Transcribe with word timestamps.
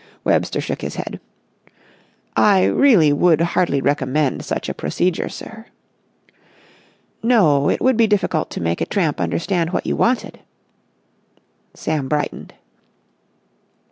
Webster 0.23 0.59
shook 0.59 0.81
his 0.81 0.95
head. 0.95 1.19
"I 2.35 2.65
really 2.65 3.13
would 3.13 3.39
hardly 3.39 3.81
recommend 3.81 4.43
such 4.43 4.67
a 4.67 4.73
procedure, 4.73 5.29
sir." 5.29 5.65
"No, 7.21 7.69
it 7.69 7.81
would 7.81 7.97
be 7.97 8.07
difficult 8.07 8.49
to 8.49 8.61
make 8.61 8.81
a 8.81 8.87
tramp 8.87 9.21
understand 9.21 9.69
what 9.69 9.85
you 9.85 9.95
wanted." 9.95 10.39
Sam 11.75 12.07
brightened. 12.09 12.55